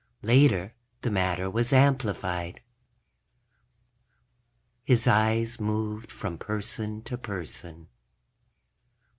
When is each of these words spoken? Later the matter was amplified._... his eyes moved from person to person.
Later 0.23 0.73
the 1.01 1.11
matter 1.11 1.47
was 1.47 1.71
amplified._... 1.71 2.55
his 4.83 5.05
eyes 5.05 5.59
moved 5.59 6.11
from 6.11 6.39
person 6.39 7.03
to 7.03 7.19
person. 7.19 7.87